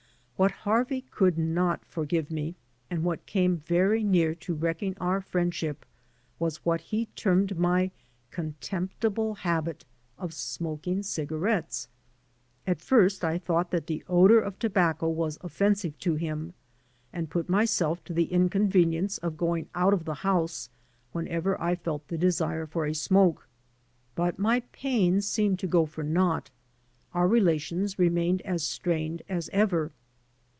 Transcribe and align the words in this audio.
What 0.37 0.51
Harvey 0.65 1.01
could 1.11 1.37
not 1.37 1.85
forgive 1.85 2.31
me, 2.31 2.55
and 2.89 3.03
what 3.03 3.27
came 3.27 3.57
very 3.57 4.03
near 4.03 4.33
to 4.33 4.55
wrecking 4.55 4.97
our 4.99 5.21
friendship, 5.21 5.85
was 6.39 6.65
what 6.65 6.81
he 6.81 7.05
termed 7.15 7.59
my 7.59 7.91
"contemptible 8.31 9.35
habit" 9.35 9.85
of 10.17 10.33
smoking 10.33 11.01
ciga 11.01 11.39
rettes. 11.39 11.89
At 12.65 12.81
first 12.81 13.23
I 13.23 13.37
thought 13.37 13.69
that 13.69 13.85
the 13.85 14.03
odor 14.09 14.39
of 14.39 14.57
tobacco 14.57 15.09
was 15.09 15.37
oflfensive 15.43 15.99
to 15.99 16.15
him, 16.15 16.55
and 17.13 17.29
put 17.29 17.47
myself 17.47 18.03
to 18.05 18.13
the 18.13 18.31
inconvenience 18.33 19.19
of 19.19 19.37
going 19.37 19.69
out 19.75 19.93
of 19.93 20.05
the 20.05 20.15
house 20.25 20.69
whenever 21.11 21.61
I 21.61 21.75
felt 21.75 22.07
the 22.07 22.17
desire 22.17 22.65
for 22.65 22.87
a 22.87 22.95
smoke. 22.95 23.47
But 24.15 24.39
my 24.39 24.61
pains 24.71 25.27
seemed 25.27 25.59
to 25.59 25.67
go 25.67 25.85
for 25.85 26.03
naught; 26.03 26.49
our 27.13 27.27
relations 27.27 27.99
remained 27.99 28.41
as 28.41 28.63
strained 28.63 29.21
as 29.29 29.47
ever. 29.53 29.91